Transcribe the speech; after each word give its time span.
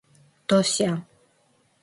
Dosya… 0.49 1.03